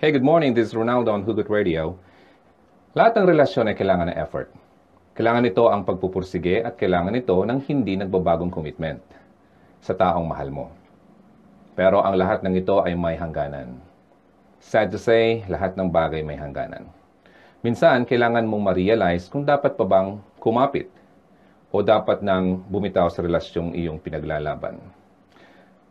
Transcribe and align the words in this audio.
Hey, 0.00 0.16
good 0.16 0.24
morning. 0.24 0.56
This 0.56 0.72
is 0.72 0.76
Ronaldo 0.80 1.12
on 1.12 1.28
Hugot 1.28 1.52
Radio. 1.52 1.92
Lahat 2.96 3.20
ng 3.20 3.36
relasyon 3.36 3.68
ay 3.68 3.76
kailangan 3.76 4.08
ng 4.08 4.16
effort. 4.16 4.48
Kailangan 5.12 5.44
nito 5.44 5.68
ang 5.68 5.84
pagpupursige 5.84 6.64
at 6.64 6.80
kailangan 6.80 7.12
nito 7.12 7.36
ng 7.36 7.60
hindi 7.68 8.00
nagbabagong 8.00 8.48
commitment 8.48 9.04
sa 9.84 9.92
taong 9.92 10.24
mahal 10.24 10.48
mo. 10.48 10.72
Pero 11.76 12.00
ang 12.00 12.16
lahat 12.16 12.40
ng 12.40 12.56
ito 12.56 12.80
ay 12.80 12.96
may 12.96 13.12
hangganan. 13.20 13.76
Sad 14.56 14.88
to 14.88 14.96
say, 14.96 15.44
lahat 15.52 15.76
ng 15.76 15.92
bagay 15.92 16.24
may 16.24 16.40
hangganan. 16.40 16.88
Minsan, 17.60 18.08
kailangan 18.08 18.48
mong 18.48 18.72
ma-realize 18.72 19.28
kung 19.28 19.44
dapat 19.44 19.76
pa 19.76 19.84
bang 19.84 20.16
kumapit 20.40 20.88
o 21.68 21.84
dapat 21.84 22.24
nang 22.24 22.56
bumitaw 22.72 23.12
sa 23.12 23.20
relasyong 23.20 23.76
iyong 23.76 24.00
pinaglalaban. 24.00 24.80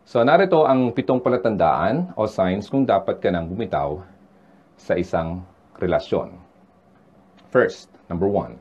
So, 0.10 0.26
narito 0.26 0.66
ang 0.66 0.90
pitong 0.90 1.22
palatandaan 1.22 2.18
o 2.18 2.26
signs 2.26 2.66
kung 2.66 2.82
dapat 2.82 3.22
ka 3.22 3.30
nang 3.30 3.46
bumitaw 3.46 4.02
sa 4.74 4.98
isang 4.98 5.46
relasyon. 5.78 6.34
First, 7.54 7.94
number 8.10 8.26
one, 8.26 8.58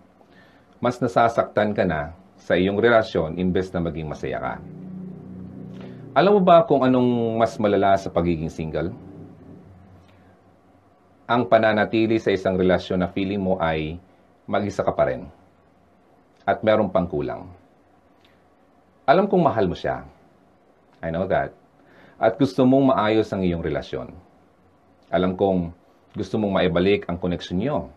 mas 0.76 1.00
nasasaktan 1.00 1.72
ka 1.72 1.88
na 1.88 2.12
sa 2.36 2.52
iyong 2.52 2.76
relasyon 2.76 3.40
imbes 3.40 3.72
na 3.72 3.80
maging 3.80 4.12
masaya 4.12 4.36
ka. 4.36 4.54
Alam 6.12 6.36
mo 6.36 6.40
ba 6.44 6.68
kung 6.68 6.84
anong 6.84 7.40
mas 7.40 7.56
malala 7.56 7.96
sa 7.96 8.12
pagiging 8.12 8.52
single? 8.52 8.92
Ang 11.32 11.48
pananatili 11.48 12.20
sa 12.20 12.28
isang 12.28 12.60
relasyon 12.60 13.00
na 13.00 13.08
feeling 13.08 13.40
mo 13.40 13.56
ay 13.56 13.96
mag-isa 14.44 14.84
ka 14.84 14.92
pa 14.92 15.08
rin 15.08 15.24
at 16.44 16.60
meron 16.60 16.92
pang 16.92 17.08
kulang. 17.08 17.48
Alam 19.08 19.24
kong 19.24 19.40
mahal 19.40 19.64
mo 19.64 19.72
siya. 19.72 20.17
I 21.04 21.14
know 21.14 21.26
that. 21.30 21.54
At 22.18 22.34
gusto 22.38 22.66
mong 22.66 22.90
maayos 22.94 23.30
ang 23.30 23.46
iyong 23.46 23.62
relasyon. 23.62 24.10
Alam 25.14 25.38
kong 25.38 25.70
gusto 26.18 26.34
mong 26.36 26.58
maibalik 26.58 27.06
ang 27.06 27.16
connection 27.16 27.62
niyo. 27.62 27.88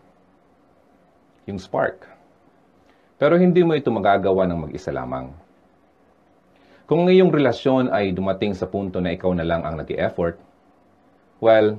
Yung 1.50 1.58
spark. 1.58 2.06
Pero 3.18 3.34
hindi 3.34 3.66
mo 3.66 3.74
ito 3.74 3.90
magagawa 3.90 4.46
ng 4.46 4.68
mag-isa 4.68 4.94
lamang. 4.94 5.34
Kung 6.86 7.06
ang 7.06 7.10
iyong 7.10 7.34
relasyon 7.34 7.90
ay 7.90 8.14
dumating 8.14 8.54
sa 8.54 8.70
punto 8.70 9.02
na 9.02 9.14
ikaw 9.14 9.34
na 9.34 9.46
lang 9.46 9.62
ang 9.66 9.78
nag 9.78 9.90
effort 9.98 10.38
well, 11.42 11.74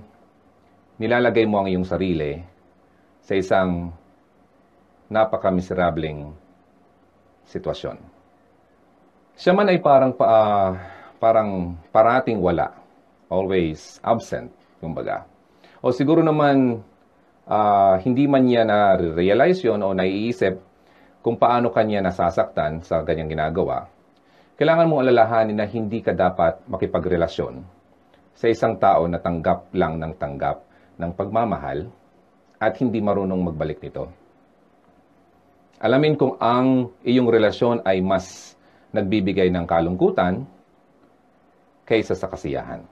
nilalagay 1.00 1.48
mo 1.48 1.64
ang 1.64 1.72
iyong 1.72 1.88
sarili 1.88 2.44
sa 3.24 3.40
isang 3.40 3.96
napaka-miserableng 5.08 6.36
sitwasyon. 7.48 7.96
Siya 9.40 9.56
man 9.56 9.72
ay 9.72 9.80
parang 9.80 10.12
pa, 10.12 10.26
uh, 10.28 10.70
parang 11.24 11.80
parating 11.96 12.44
wala. 12.44 12.76
Always 13.32 14.04
absent, 14.04 14.52
kumbaga. 14.84 15.24
O 15.80 15.96
siguro 15.96 16.20
naman 16.20 16.84
uh, 17.48 17.96
hindi 18.04 18.28
man 18.28 18.44
niya 18.44 18.68
na-realize 18.68 19.64
yon 19.64 19.80
o 19.80 19.96
naiisip 19.96 20.60
kung 21.24 21.40
paano 21.40 21.72
kanya 21.72 22.04
nasasaktan 22.04 22.84
sa 22.84 23.00
ganyang 23.08 23.32
ginagawa. 23.32 23.88
Kailangan 24.60 24.92
mong 24.92 25.02
alalahanin 25.08 25.56
na 25.56 25.66
hindi 25.66 26.04
ka 26.04 26.12
dapat 26.12 26.60
makipagrelasyon 26.68 27.64
sa 28.36 28.52
isang 28.52 28.76
tao 28.76 29.08
na 29.08 29.24
tanggap 29.24 29.72
lang 29.72 30.04
ng 30.04 30.20
tanggap 30.20 30.60
ng 31.00 31.12
pagmamahal 31.16 31.88
at 32.60 32.76
hindi 32.84 33.00
marunong 33.00 33.40
magbalik 33.48 33.80
nito. 33.80 34.12
Alamin 35.80 36.20
kung 36.20 36.36
ang 36.38 36.92
iyong 37.02 37.28
relasyon 37.32 37.82
ay 37.88 38.04
mas 38.04 38.56
nagbibigay 38.94 39.50
ng 39.50 39.66
kalungkutan 39.66 40.46
kaysa 41.84 42.16
sa 42.16 42.32
kasiyahan. 42.32 42.84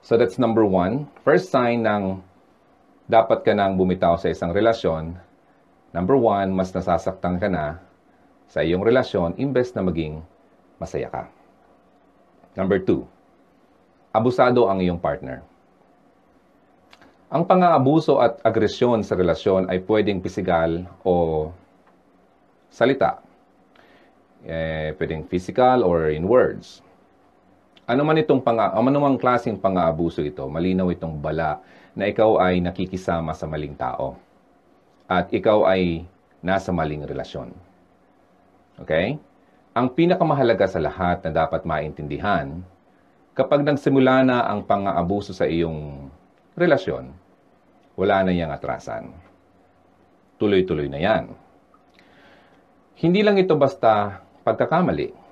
So 0.00 0.16
that's 0.16 0.40
number 0.40 0.64
one. 0.64 1.10
First 1.26 1.52
sign 1.52 1.84
ng 1.84 2.24
dapat 3.08 3.44
ka 3.44 3.52
nang 3.52 3.76
bumitaw 3.76 4.16
sa 4.20 4.32
isang 4.32 4.52
relasyon. 4.52 5.16
Number 5.92 6.16
one, 6.16 6.52
mas 6.52 6.72
nasasaktan 6.72 7.40
ka 7.40 7.48
na 7.48 7.80
sa 8.48 8.64
iyong 8.64 8.84
relasyon 8.84 9.36
imbes 9.36 9.72
na 9.76 9.84
maging 9.84 10.20
masaya 10.80 11.08
ka. 11.12 11.28
Number 12.56 12.80
two, 12.80 13.04
abusado 14.12 14.68
ang 14.68 14.80
iyong 14.80 15.00
partner. 15.00 15.44
Ang 17.28 17.44
pang-aabuso 17.44 18.24
at 18.24 18.40
agresyon 18.40 19.04
sa 19.04 19.12
relasyon 19.12 19.68
ay 19.68 19.84
pwedeng 19.84 20.24
physical 20.24 20.88
o 21.04 21.48
salita. 22.72 23.20
Eh, 24.48 24.96
pwedeng 24.96 25.28
physical 25.28 25.84
or 25.84 26.08
in 26.08 26.24
words. 26.24 26.80
Ano 27.88 28.04
man 28.04 28.20
itong 28.20 28.44
pang 28.44 28.60
ano 28.60 28.98
man 29.00 29.16
klaseng 29.16 29.56
pang-aabuso 29.56 30.20
ito, 30.20 30.44
malinaw 30.44 30.92
itong 30.92 31.24
bala 31.24 31.64
na 31.96 32.04
ikaw 32.04 32.36
ay 32.36 32.60
nakikisama 32.60 33.32
sa 33.32 33.48
maling 33.48 33.72
tao. 33.80 34.12
At 35.08 35.32
ikaw 35.32 35.64
ay 35.64 36.04
nasa 36.44 36.68
maling 36.68 37.08
relasyon. 37.08 37.48
Okay? 38.84 39.16
Ang 39.72 39.88
pinakamahalaga 39.96 40.68
sa 40.68 40.84
lahat 40.84 41.24
na 41.24 41.32
dapat 41.32 41.64
maintindihan, 41.64 42.60
kapag 43.32 43.64
nagsimula 43.64 44.20
na 44.20 44.44
ang 44.44 44.68
pang-aabuso 44.68 45.32
sa 45.32 45.48
iyong 45.48 46.12
relasyon, 46.60 47.08
wala 47.96 48.20
na 48.20 48.36
niyang 48.36 48.52
atrasan. 48.52 49.16
Tuloy-tuloy 50.36 50.92
na 50.92 51.00
yan. 51.00 51.32
Hindi 53.00 53.24
lang 53.24 53.40
ito 53.40 53.56
basta 53.56 54.20
pagkakamali. 54.44 55.27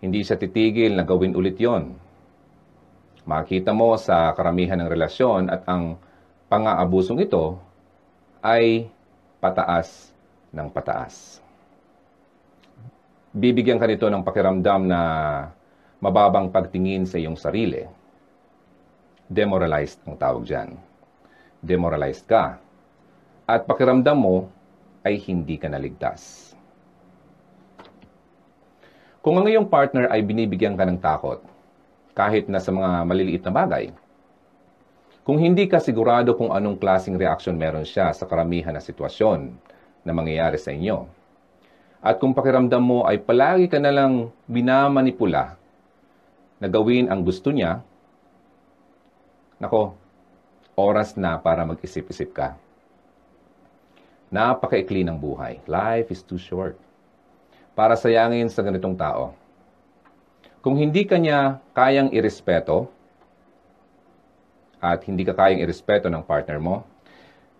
Hindi 0.00 0.24
siya 0.24 0.40
titigil 0.40 0.96
na 0.96 1.04
gawin 1.04 1.36
ulit 1.36 1.60
yon. 1.60 1.92
Makita 3.28 3.76
mo 3.76 3.94
sa 4.00 4.32
karamihan 4.32 4.80
ng 4.80 4.88
relasyon 4.88 5.52
at 5.52 5.62
ang 5.68 6.00
pang-aabusong 6.48 7.20
ito 7.20 7.60
ay 8.40 8.88
pataas 9.38 10.10
ng 10.50 10.68
pataas. 10.72 11.38
Bibigyan 13.30 13.78
ka 13.78 13.86
nito 13.86 14.08
ng 14.08 14.24
pakiramdam 14.24 14.88
na 14.88 15.00
mababang 16.00 16.50
pagtingin 16.50 17.06
sa 17.06 17.20
iyong 17.20 17.36
sarili 17.36 18.00
demoralized 19.30 20.02
ang 20.10 20.18
tawag 20.18 20.42
dyan. 20.42 20.74
Demoralized 21.62 22.26
ka. 22.26 22.58
At 23.46 23.62
pakiramdam 23.62 24.18
mo 24.18 24.50
ay 25.06 25.22
hindi 25.22 25.54
ka 25.54 25.70
naligtas. 25.70 26.49
Kung 29.20 29.36
ang 29.36 29.46
iyong 29.46 29.68
partner 29.68 30.08
ay 30.08 30.24
binibigyan 30.24 30.76
ka 30.76 30.84
ng 30.88 30.96
takot, 30.96 31.44
kahit 32.16 32.48
na 32.48 32.56
sa 32.56 32.72
mga 32.72 33.04
maliliit 33.04 33.42
na 33.44 33.52
bagay, 33.52 33.92
kung 35.22 35.36
hindi 35.36 35.68
ka 35.68 35.76
sigurado 35.76 36.32
kung 36.32 36.50
anong 36.50 36.80
klasing 36.80 37.20
reaksyon 37.20 37.54
meron 37.54 37.84
siya 37.84 38.10
sa 38.16 38.24
karamihan 38.24 38.72
na 38.72 38.80
sitwasyon 38.80 39.52
na 40.02 40.12
mangyayari 40.16 40.56
sa 40.56 40.72
inyo, 40.72 41.04
at 42.00 42.16
kung 42.16 42.32
pakiramdam 42.32 42.80
mo 42.80 43.04
ay 43.04 43.20
palagi 43.20 43.68
ka 43.68 43.76
nalang 43.76 44.32
binamanipula 44.48 45.60
na 46.56 46.66
gawin 46.72 47.12
ang 47.12 47.20
gusto 47.20 47.52
niya 47.52 47.84
Nako, 49.60 49.92
oras 50.72 51.20
na 51.20 51.36
para 51.36 51.68
mag-isip-isip 51.68 52.32
ka. 52.32 52.56
Napakaikli 54.32 55.04
ng 55.04 55.20
buhay. 55.20 55.60
Life 55.68 56.08
is 56.08 56.24
too 56.24 56.40
short. 56.40 56.80
Para 57.80 57.96
sayangin 57.96 58.52
sa 58.52 58.60
ganitong 58.60 58.92
tao. 58.92 59.32
Kung 60.60 60.76
hindi 60.76 61.08
ka 61.08 61.16
niya 61.16 61.64
kayang 61.72 62.12
irespeto, 62.12 62.92
at 64.84 65.00
hindi 65.08 65.24
ka 65.24 65.32
kayang 65.32 65.64
irespeto 65.64 66.12
ng 66.12 66.20
partner 66.20 66.60
mo, 66.60 66.84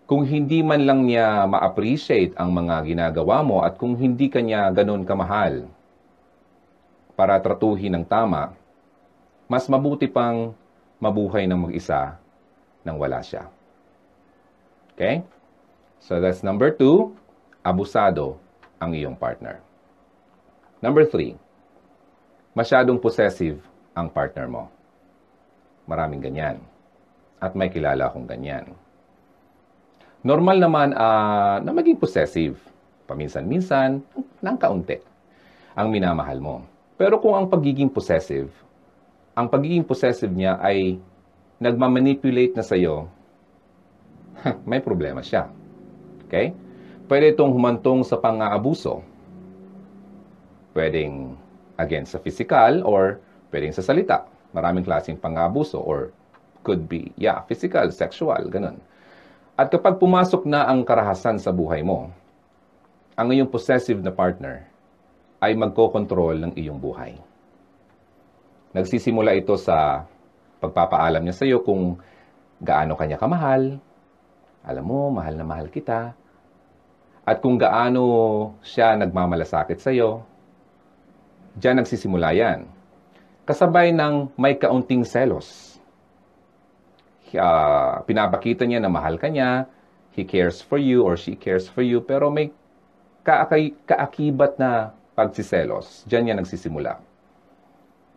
kung 0.04 0.20
hindi 0.28 0.60
man 0.60 0.84
lang 0.84 1.08
niya 1.08 1.48
ma-appreciate 1.48 2.36
ang 2.36 2.52
mga 2.52 2.84
ginagawa 2.84 3.40
mo 3.40 3.64
at 3.64 3.80
kung 3.80 3.96
hindi 3.96 4.28
ka 4.28 4.44
niya 4.44 4.68
ganun 4.76 5.08
kamahal 5.08 5.64
para 7.16 7.40
tratuhin 7.40 7.96
ng 7.96 8.04
tama, 8.04 8.52
mas 9.48 9.64
mabuti 9.72 10.04
pang 10.04 10.52
mabuhay 11.00 11.48
ng 11.48 11.64
mag-isa 11.64 12.20
nang 12.84 13.00
wala 13.00 13.24
siya. 13.24 13.48
Okay? 14.92 15.24
So 15.96 16.20
that's 16.20 16.44
number 16.44 16.68
two, 16.76 17.16
abusado 17.64 18.36
ang 18.76 18.92
iyong 18.92 19.16
partner. 19.16 19.69
Number 20.80 21.04
three, 21.04 21.36
masyadong 22.56 23.00
possessive 23.00 23.60
ang 23.92 24.08
partner 24.08 24.48
mo. 24.48 24.72
Maraming 25.84 26.24
ganyan. 26.24 26.60
At 27.40 27.56
may 27.56 27.72
kilala 27.72 28.08
akong 28.08 28.28
ganyan. 28.28 28.72
Normal 30.20 30.60
naman 30.60 30.92
uh, 30.92 31.60
na 31.64 31.72
maging 31.72 31.96
possessive. 31.96 32.60
Paminsan-minsan, 33.08 34.04
ng 34.40 34.56
kaunti, 34.60 35.00
ang 35.72 35.88
minamahal 35.88 36.36
mo. 36.40 36.64
Pero 37.00 37.16
kung 37.18 37.34
ang 37.34 37.48
pagiging 37.48 37.88
possessive 37.88 38.52
ang 39.40 39.48
pagiging 39.48 39.86
possessive 39.86 40.28
niya 40.28 40.60
ay 40.60 41.00
nagmamanipulate 41.56 42.52
na 42.52 42.64
sa'yo, 42.64 43.08
may 44.68 44.84
problema 44.84 45.24
siya. 45.24 45.48
Okay? 46.26 46.52
Pwede 47.08 47.32
itong 47.32 47.56
humantong 47.56 48.04
sa 48.04 48.20
pang-aabuso. 48.20 49.00
Pwedeng 50.72 51.34
against 51.80 52.14
sa 52.14 52.20
physical 52.22 52.86
or 52.86 53.18
pwedeng 53.50 53.74
sa 53.74 53.82
salita. 53.82 54.26
Maraming 54.54 54.86
klaseng 54.86 55.18
pang-aabuso 55.18 55.78
or 55.78 56.14
Could 56.60 56.92
be, 56.92 57.08
yeah, 57.16 57.40
physical, 57.48 57.88
sexual, 57.88 58.36
ganun. 58.52 58.76
At 59.56 59.72
kapag 59.72 59.96
pumasok 59.96 60.44
na 60.44 60.68
ang 60.68 60.84
karahasan 60.84 61.40
sa 61.40 61.56
buhay 61.56 61.80
mo, 61.80 62.12
ang 63.16 63.32
iyong 63.32 63.48
possessive 63.48 63.96
na 64.04 64.12
partner 64.12 64.68
ay 65.40 65.56
magkokontrol 65.56 66.36
ng 66.36 66.52
iyong 66.60 66.76
buhay. 66.76 67.16
Nagsisimula 68.76 69.32
ito 69.40 69.56
sa 69.56 70.04
pagpapaalam 70.60 71.24
niya 71.24 71.36
sa 71.36 71.48
iyo 71.48 71.64
kung 71.64 71.96
gaano 72.60 72.92
kanya 72.92 73.16
kamahal, 73.16 73.80
alam 74.60 74.84
mo, 74.84 75.08
mahal 75.08 75.32
na 75.32 75.48
mahal 75.48 75.72
kita, 75.72 76.12
at 77.24 77.36
kung 77.40 77.56
gaano 77.56 78.04
siya 78.60 79.00
nagmamalasakit 79.00 79.80
sa 79.80 79.88
iyo, 79.96 80.28
diyan 81.58 81.82
nagsisimula 81.82 82.30
yan. 82.36 82.68
Kasabay 83.48 83.90
ng 83.90 84.30
may 84.38 84.54
kaunting 84.54 85.02
selos. 85.02 85.78
Uh, 87.30 88.02
pinapakita 88.06 88.66
niya 88.66 88.82
na 88.82 88.90
mahal 88.90 89.14
ka 89.14 89.30
niya, 89.30 89.66
he 90.14 90.26
cares 90.26 90.58
for 90.58 90.78
you 90.78 91.06
or 91.06 91.14
she 91.14 91.38
cares 91.38 91.70
for 91.70 91.82
you, 91.82 92.02
pero 92.02 92.26
may 92.26 92.50
kaakay, 93.22 93.74
kaakibat 93.86 94.58
na 94.58 94.94
pagsiselos. 95.14 96.06
Diyan 96.10 96.34
yan 96.34 96.38
nagsisimula. 96.42 96.98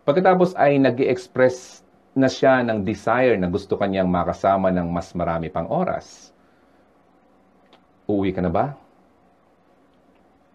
Pagkatapos 0.04 0.52
ay 0.58 0.76
nag 0.82 1.00
express 1.00 1.80
na 2.14 2.30
siya 2.30 2.62
ng 2.62 2.86
desire 2.86 3.34
na 3.34 3.50
gusto 3.50 3.74
kanyang 3.74 4.06
makasama 4.06 4.70
ng 4.70 4.86
mas 4.86 5.10
marami 5.18 5.50
pang 5.50 5.66
oras. 5.66 6.30
Uuwi 8.06 8.30
ka 8.30 8.44
na 8.44 8.52
ba? 8.52 8.76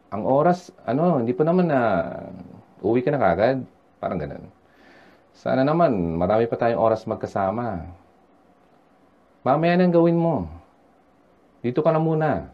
Ang 0.09 0.23
oras, 0.25 0.71
ano, 0.87 1.21
hindi 1.21 1.35
pa 1.35 1.43
naman 1.43 1.69
na 1.69 1.81
uwi 2.83 3.03
ka 3.03 3.11
na 3.11 3.21
kagad. 3.21 3.63
Parang 3.99 4.19
ganun. 4.19 4.47
Sana 5.35 5.63
naman, 5.63 6.19
marami 6.19 6.47
pa 6.47 6.59
tayong 6.59 6.79
oras 6.79 7.07
magkasama. 7.07 7.87
Mamaya 9.43 9.79
nang 9.79 9.95
gawin 9.95 10.19
mo. 10.19 10.51
Dito 11.63 11.79
ka 11.79 11.95
na 11.95 11.99
muna. 11.99 12.51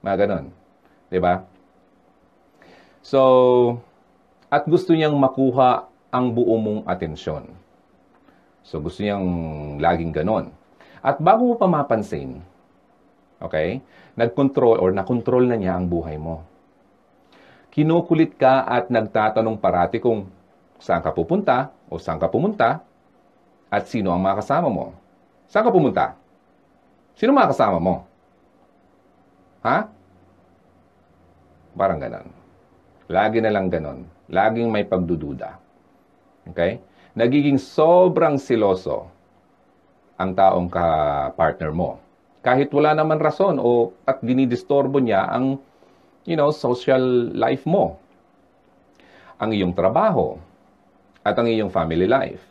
Mga 0.00 0.16
ganun. 0.24 0.46
ba? 0.48 1.10
Diba? 1.12 1.34
So, 3.04 3.20
at 4.48 4.64
gusto 4.68 4.92
niyang 4.92 5.16
makuha 5.16 5.88
ang 6.08 6.32
buo 6.32 6.56
mong 6.56 6.88
atensyon. 6.88 7.52
So, 8.64 8.80
gusto 8.80 9.00
niyang 9.00 9.24
laging 9.80 10.12
ganon. 10.12 10.52
At 11.00 11.20
bago 11.20 11.48
mo 11.48 11.54
pa 11.56 11.64
mapansin, 11.64 12.44
okay, 13.40 13.80
nag-control 14.18 14.76
or 14.76 14.92
nakontrol 14.92 15.46
na 15.46 15.56
niya 15.56 15.76
ang 15.76 15.88
buhay 15.88 16.20
mo. 16.20 16.44
Kinukulit 17.78 18.34
ka 18.34 18.66
at 18.66 18.90
nagtatanong 18.90 19.62
parati 19.62 20.02
kung 20.02 20.26
saan 20.82 20.98
ka 20.98 21.14
pupunta 21.14 21.70
o 21.86 21.94
saan 21.94 22.18
ka 22.18 22.26
pumunta 22.26 22.82
at 23.70 23.86
sino 23.86 24.10
ang 24.10 24.18
makasama 24.18 24.66
mo. 24.66 24.90
Saan 25.46 25.62
ka 25.62 25.70
pumunta? 25.70 26.18
Sino 27.14 27.30
makasama 27.30 27.78
mo? 27.78 28.02
Ha? 29.62 29.86
Parang 31.78 32.02
ganon. 32.02 32.26
Lagi 33.06 33.38
na 33.38 33.54
lang 33.54 33.70
ganon. 33.70 34.02
Laging 34.26 34.74
may 34.74 34.82
pagdududa. 34.82 35.54
Okay? 36.50 36.82
nagiging 37.18 37.58
sobrang 37.58 38.38
siloso 38.38 39.10
ang 40.14 40.38
taong 40.38 40.70
ka-partner 40.70 41.74
mo. 41.74 41.98
Kahit 42.46 42.70
wala 42.70 42.94
naman 42.94 43.18
rason 43.18 43.58
o 43.58 43.90
at 44.06 44.22
dinidistorbo 44.22 45.02
niya 45.02 45.26
ang 45.26 45.58
you 46.24 46.34
know, 46.34 46.50
social 46.50 47.30
life 47.34 47.62
mo. 47.68 47.98
Ang 49.38 49.54
iyong 49.54 49.74
trabaho 49.74 50.38
at 51.22 51.36
ang 51.38 51.46
iyong 51.46 51.70
family 51.70 52.08
life. 52.08 52.42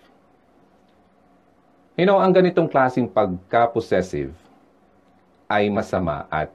You 1.97 2.05
know, 2.05 2.21
ang 2.21 2.31
ganitong 2.31 2.69
klasing 2.69 3.09
pagka-possessive 3.09 4.31
ay 5.49 5.71
masama 5.73 6.29
at, 6.29 6.53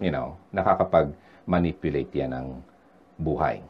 you 0.00 0.08
know, 0.08 0.34
nakakapag-manipulate 0.48 2.08
yan 2.16 2.32
ng 2.32 2.46
buhay. 3.20 3.60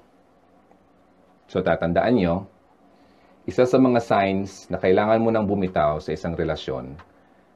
So, 1.50 1.58
tatandaan 1.64 2.20
nyo, 2.20 2.46
isa 3.48 3.64
sa 3.64 3.80
mga 3.80 3.98
signs 4.04 4.68
na 4.68 4.76
kailangan 4.76 5.24
mo 5.24 5.32
nang 5.32 5.48
bumitaw 5.48 5.98
sa 6.04 6.12
isang 6.12 6.36
relasyon 6.36 6.92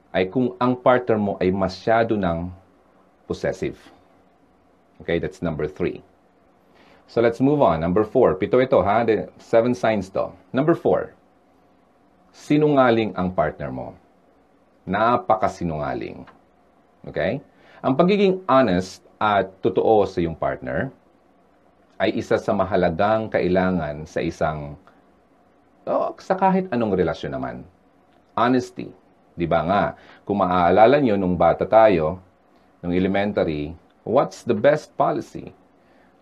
ay 0.09 0.25
kung 0.25 0.57
ang 0.57 0.73
partner 0.73 1.21
mo 1.21 1.37
ay 1.37 1.53
masyado 1.53 2.17
ng 2.17 2.49
possessive. 3.29 3.77
Okay, 5.01 5.17
that's 5.17 5.41
number 5.41 5.65
three. 5.65 6.03
So 7.07 7.21
let's 7.21 7.41
move 7.41 7.61
on. 7.61 7.81
Number 7.81 8.03
four. 8.03 8.35
Pito 8.35 8.61
ito 8.61 8.81
ha. 8.81 9.03
The 9.03 9.29
seven 9.37 9.73
signs 9.73 10.09
to. 10.13 10.31
Number 10.53 10.73
four. 10.73 11.13
Sinungaling 12.33 13.13
ang 13.13 13.33
partner 13.33 13.69
mo. 13.69 13.93
Napakasinungaling. 14.89 16.25
Okay? 17.07 17.41
Ang 17.83 17.93
pagiging 17.99 18.41
honest 18.47 19.03
at 19.19 19.51
totoo 19.61 20.07
sa 20.07 20.23
iyong 20.23 20.35
partner 20.35 20.89
ay 21.99 22.15
isa 22.17 22.39
sa 22.39 22.51
mahalagang 22.55 23.29
kailangan 23.29 24.07
sa 24.07 24.19
isang 24.23 24.75
o 25.83 26.15
sa 26.17 26.39
kahit 26.39 26.71
anong 26.71 26.95
relasyon 26.95 27.35
naman. 27.35 27.55
Honesty. 28.33 28.89
Di 29.35 29.43
ba 29.43 29.61
nga? 29.67 29.83
Kung 30.23 30.39
maaalala 30.39 31.03
nyo 31.03 31.19
nung 31.19 31.35
bata 31.35 31.67
tayo, 31.67 32.23
nung 32.79 32.95
elementary, 32.95 33.75
what's 34.07 34.43
the 34.43 34.55
best 34.55 34.95
policy? 34.95 35.51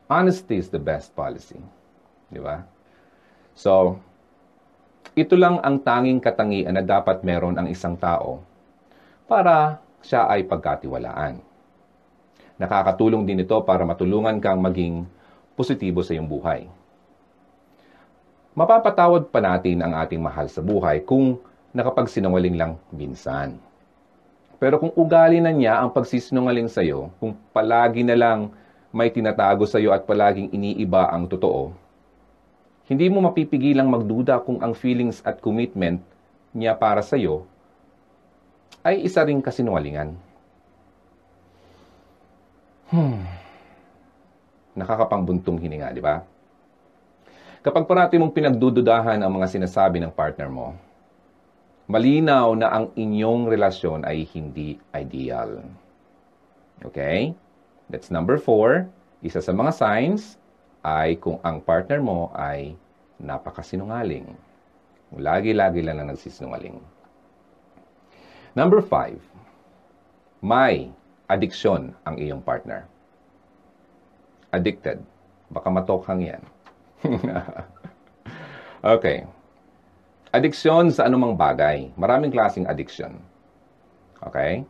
Honesty 0.10 0.57
is 0.57 0.69
the 0.69 0.81
best 0.81 1.13
policy. 1.13 1.60
Di 2.31 2.39
ba? 2.42 2.63
So, 3.54 4.00
ito 5.18 5.36
lang 5.36 5.60
ang 5.62 5.83
tanging 5.83 6.24
katangian 6.24 6.74
na 6.74 6.83
dapat 6.83 7.22
meron 7.25 7.57
ang 7.60 7.68
isang 7.68 8.00
tao 8.00 8.42
para 9.28 9.81
siya 10.00 10.25
ay 10.31 10.48
pagkatiwalaan. 10.48 11.44
Nakakatulong 12.57 13.25
din 13.28 13.44
ito 13.44 13.57
para 13.66 13.84
matulungan 13.84 14.38
kang 14.39 14.62
maging 14.62 15.04
positibo 15.56 16.00
sa 16.06 16.16
iyong 16.16 16.30
buhay 16.30 16.69
mapapatawad 18.51 19.31
pa 19.31 19.39
natin 19.39 19.80
ang 19.80 19.95
ating 19.95 20.19
mahal 20.19 20.51
sa 20.51 20.60
buhay 20.60 21.07
kung 21.07 21.39
nakapagsinungaling 21.72 22.60
lang 22.60 22.75
minsan. 22.92 23.56
Pero 24.62 24.78
kung 24.78 24.94
ugali 24.94 25.42
na 25.42 25.50
niya 25.50 25.81
ang 25.81 25.90
pagsisinungaling 25.90 26.69
sa 26.69 26.86
iyo, 26.86 27.10
kung 27.18 27.34
palagi 27.50 28.06
na 28.06 28.13
lang 28.13 28.54
may 28.94 29.10
tinatago 29.10 29.66
sa 29.66 29.81
iyo 29.81 29.90
at 29.90 30.06
palaging 30.06 30.54
iniiba 30.54 31.10
ang 31.10 31.25
totoo, 31.25 31.74
hindi 32.86 33.10
mo 33.10 33.25
mapipigilang 33.25 33.90
magduda 33.90 34.38
kung 34.38 34.62
ang 34.62 34.78
feelings 34.78 35.18
at 35.25 35.42
commitment 35.42 36.06
niya 36.54 36.78
para 36.78 37.01
sa 37.01 37.18
iyo 37.18 37.50
ay 38.86 39.01
isa 39.01 39.25
ring 39.25 39.41
kasinungalingan. 39.41 40.13
Hmm. 42.94 43.25
Nakakapangbuntong 44.77 45.58
hininga, 45.58 45.89
di 45.89 46.06
ba? 46.06 46.22
Kapag 47.65 47.89
parati 47.89 48.22
mong 48.22 48.30
pinagdududahan 48.30 49.25
ang 49.25 49.32
mga 49.41 49.58
sinasabi 49.58 49.98
ng 49.98 50.13
partner 50.13 50.53
mo, 50.53 50.77
malinaw 51.91 52.55
na 52.55 52.71
ang 52.71 52.88
inyong 52.95 53.51
relasyon 53.51 54.07
ay 54.07 54.24
hindi 54.31 54.79
ideal. 54.95 55.60
Okay? 56.88 57.36
That's 57.91 58.07
number 58.07 58.39
four. 58.39 58.88
Isa 59.19 59.43
sa 59.43 59.51
mga 59.51 59.75
signs 59.75 60.39
ay 60.88 61.19
kung 61.19 61.43
ang 61.43 61.60
partner 61.60 62.00
mo 62.00 62.31
ay 62.31 62.79
napakasinungaling. 63.19 64.31
Lagi-lagi 65.19 65.83
lang 65.83 66.00
na 66.00 66.15
nagsisinungaling. 66.15 66.79
Number 68.55 68.79
five, 68.79 69.19
may 70.39 70.88
addiction 71.27 71.91
ang 72.07 72.15
iyong 72.15 72.39
partner. 72.39 72.88
Addicted. 74.55 75.03
Baka 75.51 75.67
matokhang 75.67 76.24
yan. 76.24 76.43
okay. 78.95 79.27
Addiction 80.31 80.88
sa 80.95 81.11
anumang 81.11 81.35
bagay. 81.35 81.91
Maraming 82.00 82.31
klaseng 82.31 82.63
addiction. 82.63 83.19
Okay? 84.23 84.63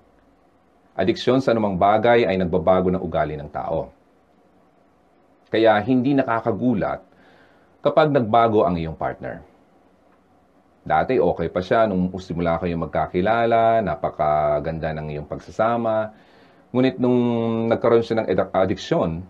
Addiction 0.97 1.37
sa 1.37 1.53
anumang 1.53 1.77
bagay 1.77 2.25
ay 2.25 2.33
nagbabago 2.33 2.89
ng 2.89 2.97
ugali 2.97 3.37
ng 3.37 3.45
tao. 3.53 3.93
Kaya 5.53 5.77
hindi 5.85 6.17
nakakagulat 6.17 7.05
kapag 7.85 8.09
nagbago 8.09 8.65
ang 8.65 8.73
iyong 8.73 8.97
partner. 8.97 9.45
Dati 10.81 11.21
okay 11.21 11.45
pa 11.53 11.61
siya 11.61 11.85
nung 11.85 12.09
simula 12.17 12.57
kayong 12.57 12.89
magkakilala, 12.89 13.85
napakaganda 13.85 14.97
ng 14.97 15.13
iyong 15.13 15.29
pagsasama. 15.29 16.09
Ngunit 16.73 16.97
nung 16.97 17.21
nagkaroon 17.69 18.01
siya 18.01 18.25
ng 18.25 18.27
addiction, 18.33 19.21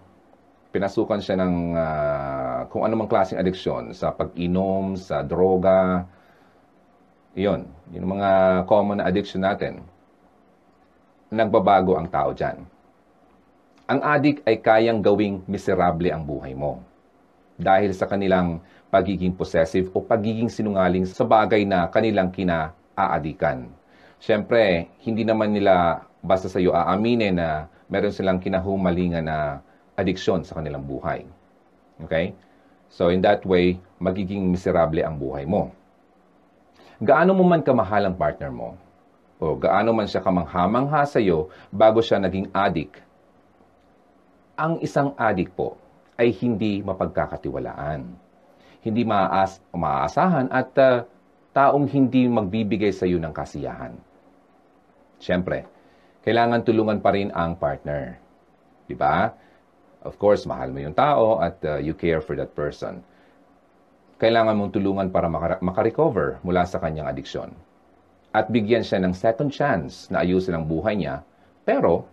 pinasukan 0.71 1.19
siya 1.19 1.35
ng 1.43 1.55
uh, 1.75 2.59
kung 2.71 2.87
anumang 2.87 3.11
klaseng 3.11 3.35
addiction 3.35 3.91
sa 3.91 4.15
pag-inom, 4.15 4.95
sa 4.95 5.19
droga. 5.27 6.07
Iyon, 7.31 7.63
yung 7.95 8.11
mga 8.11 8.63
common 8.67 8.99
na 8.99 9.07
addiction 9.07 9.39
natin. 9.39 9.79
Nagbabago 11.31 11.95
ang 11.95 12.11
tao 12.11 12.35
dyan. 12.35 12.59
Ang 13.87 13.99
addict 14.03 14.43
ay 14.43 14.59
kayang 14.59 14.99
gawing 14.99 15.39
miserable 15.47 16.11
ang 16.11 16.27
buhay 16.27 16.51
mo 16.51 16.83
dahil 17.55 17.95
sa 17.95 18.03
kanilang 18.03 18.59
pagiging 18.91 19.31
possessive 19.31 19.87
o 19.95 20.03
pagiging 20.03 20.51
sinungaling 20.51 21.07
sa 21.07 21.23
bagay 21.23 21.63
na 21.63 21.87
kanilang 21.87 22.35
kina 22.35 22.75
aadikan. 22.99 23.71
Siyempre, 24.19 24.91
hindi 25.07 25.23
naman 25.23 25.55
nila 25.55 26.03
basta 26.19 26.51
sa 26.51 26.59
iyo 26.59 26.75
aaminin 26.75 27.39
na 27.39 27.71
meron 27.87 28.11
silang 28.11 28.43
kinahumalingan 28.43 29.23
na 29.23 29.63
addiction 29.95 30.43
sa 30.43 30.59
kanilang 30.59 30.83
buhay. 30.83 31.23
Okay? 32.03 32.35
So 32.91 33.07
in 33.07 33.23
that 33.23 33.47
way, 33.47 33.79
magiging 34.03 34.51
miserable 34.51 34.99
ang 34.99 35.15
buhay 35.15 35.47
mo. 35.47 35.71
Gaano 37.01 37.33
mo 37.33 37.41
man 37.41 37.65
kamahal 37.65 38.05
ang 38.05 38.13
partner 38.13 38.53
mo, 38.53 38.77
o 39.41 39.57
gaano 39.57 39.89
man 39.89 40.05
siya 40.05 40.21
kamangha-mangha 40.21 41.01
sa 41.09 41.17
iyo 41.17 41.49
bago 41.73 41.97
siya 41.97 42.21
naging 42.21 42.53
addict, 42.53 43.01
ang 44.53 44.77
isang 44.85 45.17
addict 45.17 45.49
po 45.57 45.81
ay 46.13 46.29
hindi 46.29 46.85
mapagkakatiwalaan. 46.85 48.05
Hindi 48.85 49.01
maaas, 49.01 49.57
maaasahan 49.73 50.53
at 50.53 50.69
uh, 50.77 51.01
taong 51.57 51.89
hindi 51.89 52.29
magbibigay 52.29 52.93
sa 52.93 53.09
iyo 53.09 53.17
ng 53.17 53.33
kasiyahan. 53.33 53.97
Siyempre, 55.17 55.65
kailangan 56.21 56.61
tulungan 56.61 57.01
pa 57.01 57.17
rin 57.17 57.33
ang 57.33 57.57
partner. 57.57 58.21
Di 58.85 58.93
ba? 58.93 59.33
Of 60.05 60.21
course, 60.21 60.45
mahal 60.45 60.69
mo 60.69 60.77
yung 60.77 60.93
tao 60.93 61.41
at 61.41 61.57
uh, 61.65 61.81
you 61.81 61.97
care 61.97 62.21
for 62.21 62.37
that 62.37 62.53
person. 62.53 63.01
Kailangan 64.21 64.53
mong 64.53 64.77
tulungan 64.77 65.09
para 65.09 65.25
makarecover 65.57 66.37
mula 66.45 66.61
sa 66.69 66.77
kanyang 66.77 67.09
adiksyon. 67.09 67.49
At 68.29 68.53
bigyan 68.53 68.85
siya 68.85 69.01
ng 69.01 69.17
second 69.17 69.49
chance 69.49 70.13
na 70.13 70.21
ayusin 70.21 70.53
ang 70.53 70.69
buhay 70.69 70.93
niya. 70.93 71.25
Pero, 71.65 72.05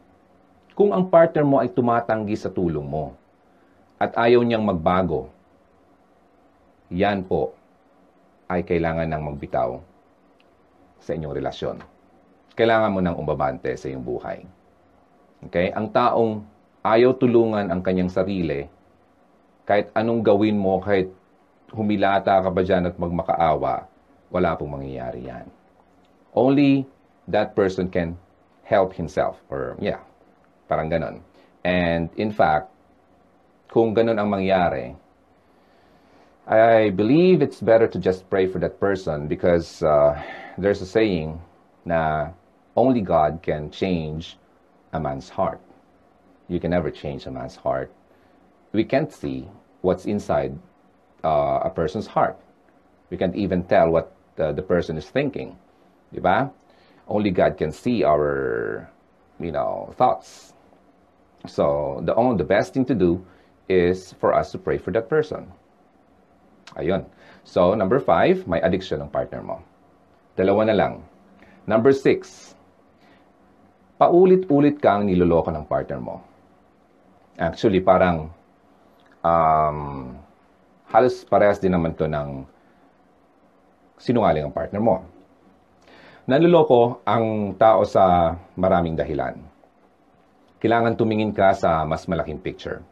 kung 0.72 0.96
ang 0.96 1.12
partner 1.12 1.44
mo 1.44 1.60
ay 1.60 1.68
tumatanggi 1.68 2.32
sa 2.32 2.48
tulong 2.48 2.88
mo 2.88 3.12
at 4.00 4.16
ayaw 4.16 4.40
niyang 4.40 4.64
magbago, 4.64 5.28
yan 6.88 7.28
po 7.28 7.52
ay 8.48 8.64
kailangan 8.64 9.04
ng 9.04 9.22
magbitaw 9.28 9.76
sa 11.04 11.12
inyong 11.12 11.36
relasyon. 11.36 11.76
Kailangan 12.56 12.88
mo 12.88 13.04
ng 13.04 13.20
umbabante 13.20 13.68
sa 13.76 13.84
iyong 13.84 14.00
buhay. 14.00 14.48
Okay? 15.44 15.76
Ang 15.76 15.92
taong 15.92 16.40
ayaw 16.80 17.12
tulungan 17.20 17.68
ang 17.68 17.84
kanyang 17.84 18.08
sarili, 18.08 18.64
kahit 19.68 19.92
anong 19.92 20.24
gawin 20.24 20.56
mo, 20.56 20.80
kahit 20.80 21.12
humilata 21.72 22.40
ka 22.42 22.50
ba 22.50 22.62
dyan 22.64 22.86
at 22.88 22.96
magmakaawa, 22.96 23.84
wala 24.30 24.56
pong 24.56 24.80
mangyayari 24.80 25.28
yan. 25.28 25.46
Only 26.34 26.86
that 27.28 27.56
person 27.56 27.88
can 27.90 28.16
help 28.64 28.94
himself. 28.94 29.40
Or, 29.48 29.76
yeah, 29.80 30.00
parang 30.68 30.90
ganon. 30.90 31.20
And 31.64 32.08
in 32.16 32.32
fact, 32.32 32.70
kung 33.68 33.94
ganon 33.94 34.16
ang 34.20 34.30
mangyari, 34.32 34.96
I 36.48 36.88
believe 36.88 37.42
it's 37.42 37.60
better 37.60 37.86
to 37.88 37.98
just 38.00 38.24
pray 38.30 38.48
for 38.48 38.58
that 38.60 38.80
person 38.80 39.28
because 39.28 39.82
uh, 39.82 40.16
there's 40.56 40.80
a 40.80 40.88
saying 40.88 41.36
na 41.84 42.32
only 42.76 43.02
God 43.02 43.40
can 43.42 43.70
change 43.70 44.38
a 44.92 45.00
man's 45.00 45.28
heart. 45.28 45.60
You 46.48 46.60
can 46.60 46.70
never 46.70 46.90
change 46.90 47.26
a 47.26 47.30
man's 47.30 47.56
heart. 47.56 47.92
We 48.72 48.84
can't 48.84 49.12
see 49.12 49.48
what's 49.82 50.06
inside 50.06 50.56
uh, 51.24 51.60
a 51.64 51.70
person's 51.70 52.06
heart. 52.06 52.38
We 53.10 53.16
can't 53.16 53.36
even 53.36 53.64
tell 53.64 53.90
what 53.90 54.12
the, 54.36 54.52
the 54.52 54.62
person 54.62 54.96
is 54.96 55.08
thinking. 55.08 55.56
Di 56.12 56.20
ba? 56.20 56.50
Only 57.08 57.30
God 57.30 57.56
can 57.56 57.72
see 57.72 58.04
our, 58.04 58.88
you 59.40 59.52
know, 59.52 59.94
thoughts. 59.96 60.52
So, 61.46 62.02
the 62.04 62.14
only, 62.14 62.36
the 62.36 62.44
best 62.44 62.74
thing 62.74 62.84
to 62.86 62.94
do 62.94 63.24
is 63.68 64.12
for 64.20 64.34
us 64.34 64.52
to 64.52 64.58
pray 64.58 64.78
for 64.78 64.90
that 64.92 65.08
person. 65.08 65.48
Ayun. 66.76 67.04
So, 67.44 67.74
number 67.74 68.00
five, 68.00 68.46
may 68.46 68.60
addiction 68.60 69.00
ng 69.00 69.08
partner 69.08 69.40
mo. 69.40 69.62
Dalawa 70.36 70.68
na 70.68 70.76
lang. 70.76 70.94
Number 71.64 71.92
six, 71.92 72.52
paulit-ulit 73.96 74.80
kang 74.80 75.08
niloloko 75.08 75.48
ng 75.48 75.64
partner 75.64 76.00
mo. 76.00 76.20
Actually, 77.38 77.80
parang 77.80 78.30
um, 79.24 80.18
halos 80.88 81.20
parehas 81.28 81.60
din 81.60 81.72
naman 81.72 81.92
to 81.92 82.08
ng 82.08 82.48
sinungaling 84.00 84.48
ang 84.48 84.54
partner 84.54 84.80
mo. 84.80 85.04
Nanluloko 86.28 87.00
ang 87.08 87.56
tao 87.56 87.84
sa 87.88 88.36
maraming 88.56 88.96
dahilan. 88.96 89.36
Kailangan 90.60 90.96
tumingin 90.96 91.32
ka 91.32 91.56
sa 91.56 91.84
mas 91.88 92.04
malaking 92.04 92.40
picture. 92.40 92.84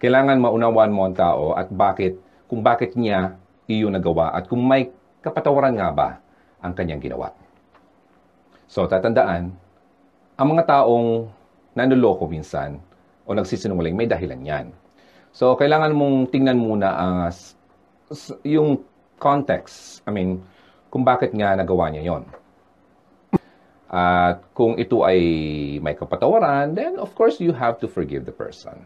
Kailangan 0.00 0.40
maunawan 0.40 0.92
mo 0.92 1.08
ang 1.08 1.16
tao 1.16 1.56
at 1.56 1.72
bakit, 1.72 2.20
kung 2.48 2.60
bakit 2.60 2.96
niya 2.96 3.36
iyo 3.66 3.88
nagawa 3.88 4.32
at 4.32 4.44
kung 4.46 4.60
may 4.62 4.92
kapatawaran 5.24 5.74
nga 5.76 5.88
ba 5.90 6.08
ang 6.60 6.72
kanyang 6.76 7.02
ginawa. 7.02 7.32
So, 8.68 8.84
tatandaan, 8.86 9.52
ang 10.36 10.48
mga 10.52 10.68
taong 10.68 11.32
nanluloko 11.76 12.28
minsan 12.28 12.80
o 13.24 13.32
nagsisinungaling, 13.32 13.96
may 13.96 14.08
dahilan 14.08 14.40
yan. 14.40 14.66
So, 15.36 15.52
kailangan 15.52 15.92
mong 15.92 16.32
tingnan 16.32 16.56
muna 16.56 16.96
ang 16.96 17.16
uh, 17.28 17.32
yung 18.40 18.80
context. 19.20 20.00
I 20.08 20.10
mean, 20.16 20.40
kung 20.88 21.04
bakit 21.04 21.36
nga 21.36 21.52
nagawa 21.52 21.92
niya 21.92 22.08
yon. 22.08 22.24
At 23.92 24.40
kung 24.56 24.80
ito 24.80 25.04
ay 25.04 25.20
may 25.84 25.92
kapatawaran, 25.92 26.72
then 26.72 26.96
of 26.96 27.12
course 27.12 27.36
you 27.36 27.52
have 27.52 27.76
to 27.84 27.86
forgive 27.86 28.24
the 28.24 28.32
person. 28.32 28.80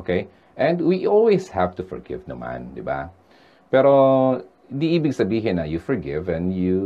Okay? 0.00 0.32
And 0.56 0.80
we 0.80 1.04
always 1.04 1.52
have 1.52 1.76
to 1.76 1.84
forgive 1.84 2.24
naman, 2.24 2.72
di 2.72 2.80
ba? 2.80 3.12
Pero 3.68 3.92
di 4.72 4.96
ibig 4.96 5.12
sabihin 5.12 5.60
na 5.60 5.68
you 5.68 5.76
forgive 5.76 6.32
and 6.32 6.56
you 6.56 6.80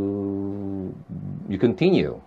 you 1.46 1.62
continue. 1.62 2.18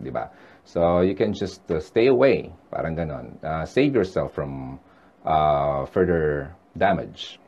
Di 0.00 0.08
ba? 0.08 0.32
So 0.64 1.04
you 1.04 1.12
can 1.12 1.36
just 1.36 1.60
uh, 1.68 1.76
stay 1.76 2.08
away, 2.08 2.48
parang 2.72 2.96
ganon. 2.96 3.36
Uh, 3.44 3.68
save 3.68 3.92
yourself 3.92 4.32
from 4.32 4.80
uh, 5.26 5.86
further 5.90 6.50
damage. 6.74 7.38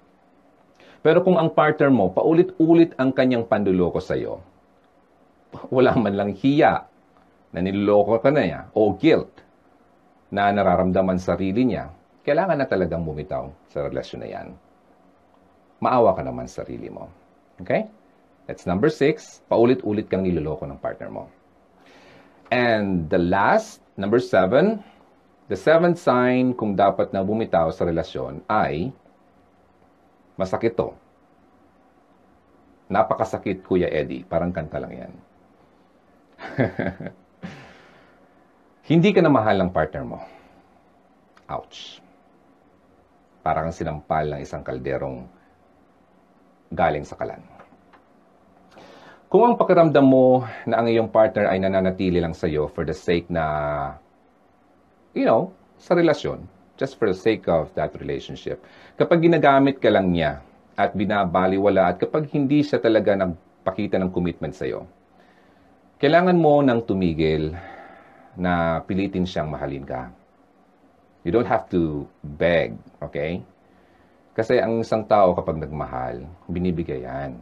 Pero 1.05 1.21
kung 1.21 1.37
ang 1.37 1.53
partner 1.53 1.93
mo, 1.93 2.09
paulit-ulit 2.09 2.97
ang 2.97 3.13
kanyang 3.13 3.45
panduloko 3.45 4.01
sa 4.01 4.17
iyo, 4.17 4.41
wala 5.69 5.93
man 5.95 6.17
lang 6.17 6.31
hiya 6.33 6.89
na 7.55 7.61
niloloko 7.61 8.19
ka 8.19 8.33
na 8.33 8.43
niya 8.43 8.61
o 8.73 8.97
guilt 8.97 9.31
na 10.33 10.51
nararamdaman 10.51 11.21
sa 11.21 11.37
sarili 11.37 11.63
niya, 11.69 11.93
kailangan 12.27 12.59
na 12.59 12.67
talagang 12.67 13.05
bumitaw 13.05 13.53
sa 13.71 13.87
relasyon 13.87 14.21
na 14.25 14.29
yan. 14.33 14.49
Maawa 15.79 16.17
ka 16.17 16.25
naman 16.25 16.49
sa 16.49 16.65
sarili 16.65 16.89
mo. 16.89 17.07
Okay? 17.61 17.87
That's 18.49 18.65
number 18.65 18.91
six. 18.91 19.45
Paulit-ulit 19.47 20.09
kang 20.09 20.25
niloloko 20.25 20.65
ng 20.67 20.81
partner 20.81 21.13
mo. 21.13 21.29
And 22.51 23.07
the 23.13 23.21
last, 23.21 23.85
number 24.01 24.19
seven, 24.19 24.83
The 25.45 25.61
seventh 25.61 26.01
sign 26.01 26.57
kung 26.57 26.73
dapat 26.73 27.13
na 27.13 27.21
bumitaw 27.21 27.69
sa 27.69 27.85
relasyon 27.85 28.41
ay 28.49 28.89
masakit 30.41 30.73
to. 30.73 30.97
Napakasakit, 32.89 33.61
Kuya 33.61 33.93
Eddie. 33.93 34.25
Parang 34.25 34.53
kanta 34.57 34.81
lang 34.81 34.93
yan. 34.93 35.13
Hindi 38.91 39.13
ka 39.13 39.21
na 39.21 39.33
mahal 39.33 39.61
ng 39.61 39.73
partner 39.73 40.05
mo. 40.05 40.21
Ouch. 41.49 42.01
Parang 43.45 43.69
sinampal 43.69 44.33
ng 44.33 44.41
isang 44.41 44.65
kalderong 44.65 45.29
galing 46.73 47.05
sa 47.05 47.21
kalan. 47.21 47.41
Kung 49.29 49.45
ang 49.45 49.57
pakiramdam 49.61 50.05
mo 50.05 50.49
na 50.65 50.81
ang 50.81 50.89
iyong 50.89 51.13
partner 51.13 51.53
ay 51.53 51.61
nananatili 51.61 52.17
lang 52.17 52.33
sa 52.33 52.49
iyo 52.49 52.73
for 52.73 52.89
the 52.89 52.97
sake 52.97 53.29
na 53.29 53.45
you 55.15 55.25
know, 55.25 55.55
sa 55.79 55.95
relasyon, 55.95 56.45
just 56.75 56.99
for 56.99 57.07
the 57.07 57.17
sake 57.17 57.47
of 57.47 57.71
that 57.79 57.95
relationship. 58.03 58.63
Kapag 58.99 59.23
ginagamit 59.23 59.79
ka 59.79 59.89
lang 59.89 60.11
niya 60.11 60.43
at 60.75 60.93
binabaliwala 60.93 61.95
at 61.95 61.97
kapag 62.03 62.27
hindi 62.35 62.67
siya 62.67 62.83
talaga 62.83 63.15
nagpakita 63.15 63.97
ng 64.03 64.11
commitment 64.11 64.55
sa 64.59 64.67
iyo, 64.67 64.91
kailangan 66.03 66.35
mo 66.35 66.59
nang 66.61 66.83
tumigil 66.83 67.55
na 68.35 68.83
pilitin 68.83 69.23
siyang 69.25 69.49
mahalin 69.49 69.87
ka. 69.87 70.11
You 71.23 71.33
don't 71.33 71.49
have 71.49 71.71
to 71.73 72.05
beg, 72.21 72.77
okay? 73.01 73.41
Kasi 74.35 74.59
ang 74.59 74.83
isang 74.83 75.07
tao 75.07 75.33
kapag 75.33 75.63
nagmahal, 75.63 76.27
binibigay 76.51 77.07
yan. 77.07 77.39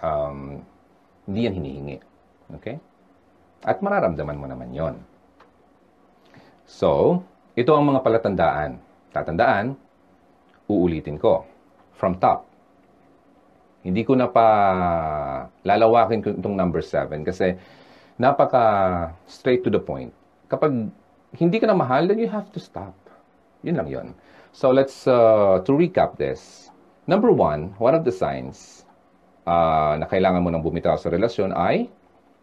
Um, 0.00 0.64
hindi 1.28 1.46
yan 1.46 1.54
hinihingi. 1.60 1.96
Okay? 2.58 2.80
At 3.62 3.84
mararamdaman 3.84 4.40
mo 4.40 4.48
naman 4.48 4.72
yon. 4.72 4.96
So, 6.66 7.22
ito 7.54 7.70
ang 7.70 7.86
mga 7.86 8.02
palatandaan. 8.02 8.82
Tatandaan, 9.14 9.78
uulitin 10.66 11.14
ko. 11.14 11.46
From 11.94 12.18
top. 12.18 12.42
Hindi 13.86 14.02
ko 14.02 14.18
na 14.18 14.26
pa 14.26 14.46
lalawakin 15.62 16.42
itong 16.42 16.58
number 16.58 16.82
7 16.82 17.22
kasi 17.22 17.54
napaka 18.18 19.14
straight 19.30 19.62
to 19.62 19.70
the 19.70 19.78
point. 19.78 20.10
Kapag 20.50 20.90
hindi 21.38 21.56
ka 21.62 21.70
na 21.70 21.78
mahal, 21.78 22.10
then 22.10 22.18
you 22.18 22.26
have 22.26 22.50
to 22.50 22.58
stop. 22.58 22.98
Yun 23.62 23.78
lang 23.78 23.88
yun. 23.88 24.06
So 24.50 24.74
let's, 24.74 25.06
uh, 25.06 25.62
to 25.62 25.70
recap 25.70 26.18
this. 26.18 26.74
Number 27.06 27.30
one, 27.30 27.78
one 27.78 27.94
of 27.94 28.02
the 28.02 28.10
signs 28.10 28.82
uh, 29.46 29.94
na 30.02 30.10
kailangan 30.10 30.42
mo 30.42 30.50
nang 30.50 30.66
bumitaw 30.66 30.98
sa 30.98 31.14
relasyon 31.14 31.54
ay 31.54 31.86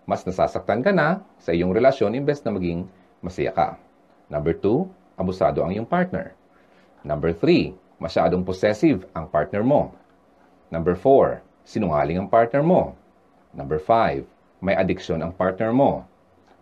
mas 0.08 0.24
nasasaktan 0.24 0.80
ka 0.80 0.96
na 0.96 1.20
sa 1.44 1.52
iyong 1.52 1.76
relasyon 1.76 2.16
imbes 2.16 2.40
na 2.48 2.56
maging 2.56 2.88
masaya 3.20 3.52
ka. 3.52 3.83
Number 4.34 4.58
two, 4.58 4.90
abusado 5.14 5.62
ang 5.62 5.70
iyong 5.70 5.86
partner. 5.86 6.34
Number 7.06 7.30
three, 7.30 7.78
masyadong 8.02 8.42
possessive 8.42 9.06
ang 9.14 9.30
partner 9.30 9.62
mo. 9.62 9.94
Number 10.74 10.98
four, 10.98 11.46
sinungaling 11.70 12.18
ang 12.18 12.26
partner 12.34 12.66
mo. 12.66 12.98
Number 13.54 13.78
five, 13.78 14.26
may 14.58 14.74
addiction 14.74 15.22
ang 15.22 15.38
partner 15.38 15.70
mo. 15.70 16.02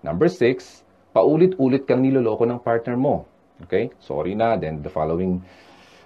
Number 0.03 0.27
six, 0.27 0.83
paulit-ulit 1.15 1.87
kang 1.87 2.03
niloloko 2.03 2.43
ng 2.43 2.59
partner 2.59 2.99
mo. 2.99 3.23
Okay? 3.63 3.87
Sorry 4.03 4.35
na. 4.35 4.59
Then 4.59 4.83
the 4.83 4.91
following 4.91 5.39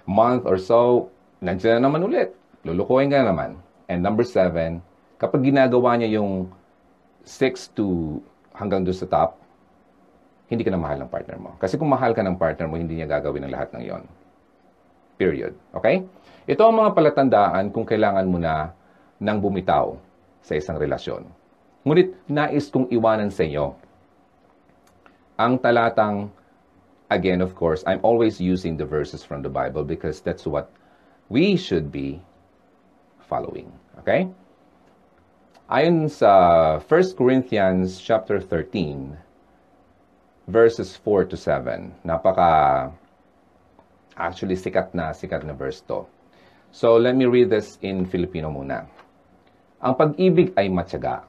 month 0.06 0.46
or 0.46 0.62
so, 0.62 1.10
nandiyan 1.42 1.82
na 1.82 1.90
naman 1.90 2.06
ulit. 2.06 2.30
Lulukoyin 2.62 3.10
ka 3.10 3.26
na 3.26 3.34
naman. 3.34 3.58
And 3.90 4.06
number 4.06 4.22
seven, 4.22 4.78
kapag 5.18 5.42
ginagawa 5.42 5.98
niya 5.98 6.22
yung 6.22 6.46
6 7.26 7.74
to 7.74 8.18
hanggang 8.54 8.86
doon 8.86 8.94
sa 8.94 9.10
top, 9.10 9.42
hindi 10.46 10.62
ka 10.62 10.70
na 10.70 10.80
mahal 10.80 10.98
ng 11.02 11.10
partner 11.10 11.38
mo. 11.38 11.50
Kasi 11.58 11.74
kung 11.74 11.90
mahal 11.90 12.14
ka 12.14 12.22
ng 12.22 12.38
partner 12.38 12.70
mo, 12.70 12.78
hindi 12.78 12.98
niya 12.98 13.10
gagawin 13.10 13.46
ang 13.46 13.52
lahat 13.52 13.74
ng 13.74 13.82
yon. 13.82 14.02
Period. 15.18 15.54
Okay? 15.74 16.06
Ito 16.46 16.62
ang 16.66 16.78
mga 16.78 16.90
palatandaan 16.94 17.74
kung 17.74 17.82
kailangan 17.82 18.26
mo 18.30 18.38
na 18.38 18.70
nang 19.18 19.42
bumitaw 19.42 19.98
sa 20.44 20.54
isang 20.54 20.78
relasyon. 20.78 21.26
Ngunit 21.82 22.14
nais 22.30 22.70
kong 22.70 22.86
iwanan 22.94 23.30
sa 23.34 23.42
inyo 23.42 23.86
ang 25.36 25.60
talatang, 25.60 26.32
again 27.12 27.44
of 27.44 27.54
course, 27.54 27.84
I'm 27.86 28.00
always 28.00 28.40
using 28.40 28.76
the 28.76 28.88
verses 28.88 29.22
from 29.22 29.44
the 29.44 29.52
Bible 29.52 29.84
because 29.84 30.20
that's 30.20 30.48
what 30.48 30.72
we 31.28 31.56
should 31.56 31.92
be 31.92 32.24
following. 33.28 33.68
Okay? 34.00 34.28
Ayon 35.68 36.08
sa 36.08 36.78
1 36.80 37.18
Corinthians 37.18 38.00
chapter 38.00 38.40
13, 38.40 39.12
verses 40.46 40.94
4 41.02 41.30
to 41.30 41.36
7, 41.36 42.06
napaka 42.06 42.90
actually 44.16 44.56
sikat 44.56 44.94
na 44.94 45.12
sikat 45.12 45.42
na 45.42 45.52
verse 45.52 45.82
to. 45.84 46.06
So 46.70 46.96
let 46.96 47.14
me 47.18 47.26
read 47.26 47.50
this 47.50 47.78
in 47.82 48.06
Filipino 48.06 48.50
muna. 48.50 48.86
Ang 49.82 49.94
pag-ibig 49.98 50.56
ay 50.56 50.72
matyaga 50.72 51.26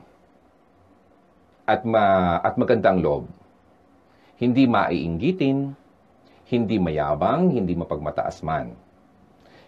at 1.67 1.83
ma 1.83 2.37
at 2.39 2.55
magandang 2.55 3.03
loob 3.03 3.27
hindi 4.37 4.69
maiinggitin, 4.69 5.73
hindi 6.47 6.77
mayabang, 6.77 7.57
hindi 7.57 7.73
mapagmataas 7.73 8.45
man. 8.45 8.77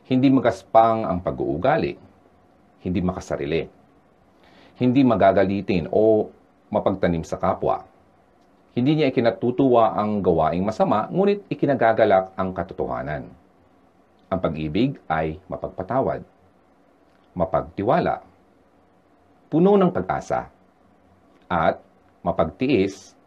Hindi 0.05 0.29
magaspang 0.29 1.09
ang 1.09 1.25
pag-uugali, 1.25 1.97
hindi 2.85 2.99
makasarili. 3.01 3.65
Hindi 4.77 5.01
magagalitin 5.01 5.89
o 5.89 6.29
mapagtanim 6.69 7.25
sa 7.25 7.41
kapwa. 7.41 7.88
Hindi 8.79 8.95
niya 8.95 9.11
ikinatutuwa 9.11 9.91
ang 9.91 10.23
gawaing 10.23 10.63
masama, 10.63 11.11
ngunit 11.11 11.51
ikinagagalak 11.51 12.31
ang 12.39 12.55
katotohanan. 12.55 13.27
Ang 14.31 14.39
pag-ibig 14.39 14.95
ay 15.11 15.35
mapagpatawad, 15.51 16.23
mapagtiwala, 17.35 18.23
puno 19.51 19.75
ng 19.75 19.91
pag-asa, 19.91 20.47
at 21.51 21.83
mapagtiis 22.23 23.19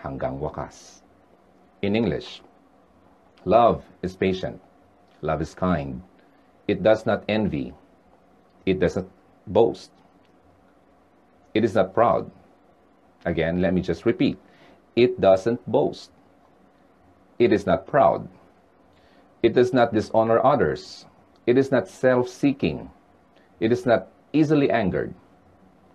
hanggang 0.00 0.40
wakas. 0.40 1.04
In 1.84 2.00
English, 2.00 2.40
love 3.44 3.84
is 4.00 4.16
patient. 4.16 4.56
Love 5.20 5.44
is 5.44 5.52
kind. 5.52 6.00
It 6.64 6.80
does 6.80 7.04
not 7.04 7.28
envy. 7.28 7.76
It 8.64 8.80
does 8.80 8.96
not 8.96 9.12
boast. 9.44 9.92
It 11.52 11.60
is 11.60 11.76
not 11.76 11.92
proud. 11.92 12.32
Again, 13.28 13.60
let 13.60 13.76
me 13.76 13.84
just 13.84 14.08
repeat. 14.08 14.40
It 14.96 15.20
doesn't 15.20 15.60
boast. 15.70 16.10
It 17.38 17.52
is 17.52 17.66
not 17.66 17.86
proud. 17.86 18.28
It 19.42 19.54
does 19.54 19.72
not 19.72 19.92
dishonor 19.92 20.44
others. 20.44 21.06
It 21.46 21.58
is 21.58 21.70
not 21.70 21.88
self 21.88 22.28
seeking. 22.28 22.90
It 23.60 23.72
is 23.72 23.84
not 23.84 24.08
easily 24.32 24.70
angered. 24.70 25.14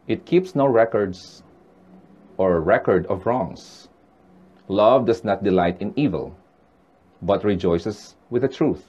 It 0.07 0.25
keeps 0.25 0.55
no 0.55 0.65
records 0.65 1.43
or 2.37 2.61
record 2.61 3.05
of 3.07 3.25
wrongs. 3.25 3.89
Love 4.67 5.05
does 5.05 5.23
not 5.23 5.43
delight 5.43 5.81
in 5.81 5.93
evil, 5.95 6.35
but 7.21 7.43
rejoices 7.43 8.15
with 8.29 8.43
the 8.43 8.47
truth. 8.47 8.85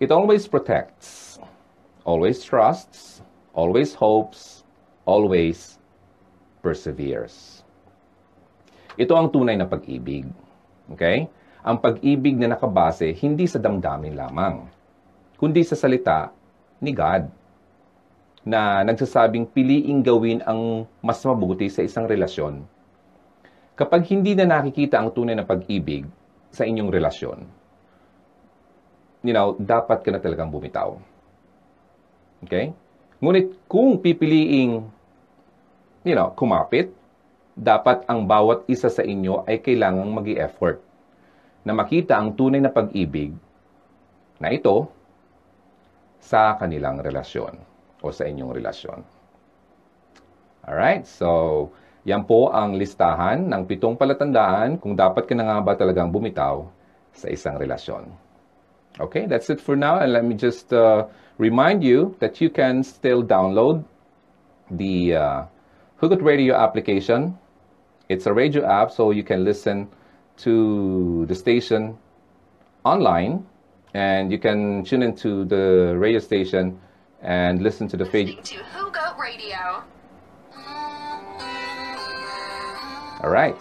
It 0.00 0.10
always 0.10 0.46
protects, 0.46 1.38
always 2.04 2.44
trusts, 2.44 3.22
always 3.54 3.94
hopes, 3.94 4.64
always 5.06 5.78
perseveres. 6.62 7.55
Ito 8.96 9.12
ang 9.16 9.28
tunay 9.32 9.56
na 9.56 9.68
pag-ibig. 9.68 10.24
Okay? 10.92 11.28
Ang 11.62 11.76
pag-ibig 11.80 12.36
na 12.36 12.56
nakabase 12.56 13.12
hindi 13.16 13.44
sa 13.48 13.60
damdamin 13.60 14.16
lamang, 14.16 14.68
kundi 15.36 15.62
sa 15.62 15.76
salita 15.76 16.32
ni 16.80 16.92
God 16.92 17.28
na 18.46 18.86
nagsasabing 18.86 19.50
piliing 19.50 20.00
gawin 20.06 20.38
ang 20.46 20.86
mas 21.02 21.18
mabuti 21.26 21.66
sa 21.66 21.82
isang 21.82 22.06
relasyon 22.06 22.62
Kapag 23.76 24.08
hindi 24.08 24.32
na 24.32 24.48
nakikita 24.48 24.96
ang 24.96 25.12
tunay 25.12 25.36
na 25.36 25.44
pag-ibig 25.44 26.08
sa 26.48 26.64
inyong 26.64 26.88
relasyon, 26.88 27.44
you 29.20 29.36
know, 29.36 29.52
dapat 29.60 30.00
ka 30.00 30.08
na 30.08 30.16
talagang 30.16 30.48
bumitaw. 30.48 30.96
Okay? 32.40 32.72
Ngunit 33.20 33.52
kung 33.68 34.00
pipiliing, 34.00 34.80
you 36.08 36.16
know, 36.16 36.32
kumapit, 36.32 36.88
dapat 37.56 38.04
ang 38.04 38.28
bawat 38.28 38.68
isa 38.68 38.92
sa 38.92 39.00
inyo 39.00 39.48
ay 39.48 39.64
kailangang 39.64 40.12
mag 40.12 40.28
effort 40.28 40.84
na 41.64 41.72
makita 41.72 42.20
ang 42.20 42.36
tunay 42.36 42.60
na 42.60 42.68
pag-ibig 42.68 43.32
na 44.36 44.52
ito 44.52 44.92
sa 46.20 46.60
kanilang 46.60 47.00
relasyon 47.00 47.56
o 48.04 48.12
sa 48.12 48.28
inyong 48.28 48.52
relasyon. 48.52 49.00
Alright, 50.68 51.08
so 51.08 51.72
yan 52.04 52.28
po 52.28 52.52
ang 52.52 52.76
listahan 52.76 53.48
ng 53.48 53.64
pitong 53.64 53.96
palatandaan 53.96 54.76
kung 54.76 54.92
dapat 54.92 55.24
ka 55.24 55.32
na 55.32 55.48
nga 55.48 55.58
ba 55.64 55.72
talagang 55.74 56.12
bumitaw 56.12 56.68
sa 57.16 57.32
isang 57.32 57.56
relasyon. 57.56 58.04
Okay, 59.00 59.24
that's 59.24 59.48
it 59.48 59.64
for 59.64 59.76
now. 59.76 59.98
And 59.98 60.12
let 60.12 60.24
me 60.24 60.36
just 60.36 60.72
uh, 60.76 61.08
remind 61.40 61.80
you 61.80 62.16
that 62.20 62.40
you 62.40 62.52
can 62.52 62.84
still 62.84 63.24
download 63.24 63.84
the 64.68 65.16
uh, 65.16 65.40
Hugot 66.00 66.20
Radio 66.20 66.52
application. 66.52 67.36
It's 68.08 68.26
a 68.26 68.32
radio 68.32 68.64
app, 68.64 68.92
so 68.92 69.10
you 69.10 69.24
can 69.24 69.44
listen 69.44 69.88
to 70.38 71.26
the 71.26 71.34
station 71.34 71.98
online 72.84 73.44
and 73.94 74.30
you 74.30 74.38
can 74.38 74.84
tune 74.84 75.02
into 75.02 75.44
the 75.44 75.96
radio 75.98 76.20
station 76.20 76.78
and 77.22 77.62
listen 77.62 77.88
to 77.88 77.96
the 77.96 78.04
Listening 78.04 78.42
to 78.44 78.62
Hugot 78.62 79.18
Radio. 79.18 79.82
All 83.24 83.30
right. 83.30 83.56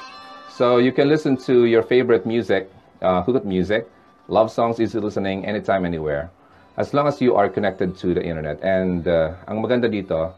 So 0.49 0.77
you 0.77 0.91
can 0.91 1.09
listen 1.09 1.37
to 1.49 1.65
your 1.65 1.81
favorite 1.81 2.25
music, 2.25 2.69
uh, 3.01 3.23
Hugot 3.23 3.45
music, 3.45 3.89
love 4.27 4.51
songs, 4.51 4.79
easy 4.79 4.99
listening, 4.99 5.45
anytime, 5.45 5.85
anywhere, 5.85 6.29
as 6.77 6.93
long 6.93 7.07
as 7.07 7.19
you 7.19 7.35
are 7.35 7.49
connected 7.49 7.97
to 7.97 8.13
the 8.13 8.21
internet. 8.23 8.61
And 8.61 9.07
uh, 9.07 9.33
ang 9.47 9.63
maganda 9.63 9.89
dito, 9.89 10.33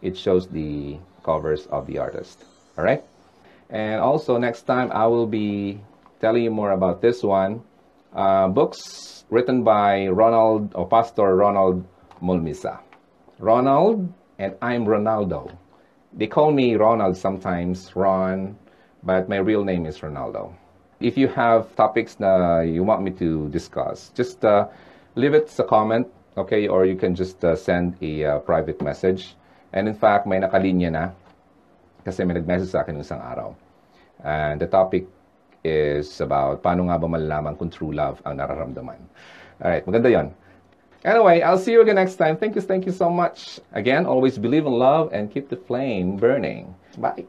it 0.00 0.16
shows 0.16 0.48
the 0.48 0.96
covers 1.22 1.66
of 1.66 1.86
the 1.86 1.98
artist. 1.98 2.44
All 2.78 2.84
right. 2.84 3.04
And 3.72 4.00
also 4.04 4.36
next 4.36 4.68
time 4.68 4.92
I 4.92 5.08
will 5.08 5.26
be 5.26 5.80
telling 6.20 6.44
you 6.44 6.52
more 6.52 6.72
about 6.72 7.00
this 7.00 7.24
one. 7.24 7.64
Uh, 8.12 8.48
books 8.48 9.24
written 9.30 9.64
by 9.64 10.06
Ronald 10.08 10.76
or 10.76 10.86
Pastor 10.86 11.34
Ronald 11.34 11.82
Mulmisa. 12.22 12.78
Ronald 13.40 14.12
and 14.38 14.54
I'm 14.60 14.84
Ronaldo. 14.84 15.56
They 16.12 16.26
call 16.26 16.52
me 16.52 16.76
Ronald 16.76 17.16
sometimes, 17.16 17.96
Ron, 17.96 18.58
but 19.02 19.30
my 19.30 19.40
real 19.40 19.64
name 19.64 19.86
is 19.86 19.98
Ronaldo. 20.00 20.52
If 21.00 21.16
you 21.16 21.26
have 21.28 21.74
topics 21.74 22.14
that 22.16 22.68
you 22.68 22.84
want 22.84 23.02
me 23.02 23.10
to 23.12 23.48
discuss, 23.48 24.12
just 24.14 24.44
uh, 24.44 24.68
leave 25.16 25.32
it 25.32 25.48
as 25.48 25.58
a 25.58 25.64
comment, 25.64 26.06
okay? 26.36 26.68
Or 26.68 26.84
you 26.84 26.94
can 26.94 27.14
just 27.14 27.42
uh, 27.42 27.56
send 27.56 27.96
a 28.02 28.24
uh, 28.24 28.38
private 28.40 28.82
message. 28.82 29.34
And 29.72 29.88
in 29.88 29.94
fact, 29.94 30.26
may 30.28 30.36
nakalinya 30.36 30.92
na 30.92 31.04
kasi 32.04 32.26
may 32.26 32.34
nag-message 32.34 32.70
sa 32.70 32.84
akin 32.84 33.00
isang 33.00 33.22
araw. 33.24 33.54
And 34.22 34.62
the 34.62 34.66
topic 34.66 35.06
is 35.62 36.20
about 36.20 36.62
paano 36.62 36.90
nga 36.90 36.98
ba 36.98 37.06
malalaman 37.06 37.54
kung 37.58 37.70
true 37.70 37.94
love 37.94 38.18
ang 38.26 38.38
nararamdaman. 38.38 38.98
Alright, 39.62 39.86
maganda 39.86 40.10
yon. 40.10 40.34
Anyway, 41.04 41.42
I'll 41.42 41.58
see 41.58 41.72
you 41.74 41.82
again 41.82 41.98
next 41.98 42.14
time. 42.14 42.38
Thank 42.38 42.54
you, 42.54 42.62
thank 42.62 42.86
you 42.86 42.94
so 42.94 43.10
much. 43.10 43.58
Again, 43.74 44.06
always 44.06 44.38
believe 44.38 44.66
in 44.66 44.74
love 44.74 45.10
and 45.10 45.30
keep 45.30 45.50
the 45.50 45.58
flame 45.58 46.16
burning. 46.16 46.74
Bye. 46.98 47.26